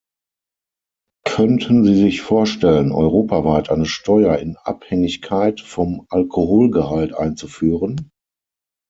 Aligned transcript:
Könnten 1.25 1.85
Sie 1.85 1.93
sich 1.93 2.21
vorstellen, 2.23 2.91
europaweit 2.91 3.69
eine 3.69 3.85
Steuer 3.85 4.35
in 4.39 4.57
Abhängigkeit 4.57 5.61
vom 5.61 6.07
Alkoholgehalt 6.09 7.13
einzuführen? 7.13 8.09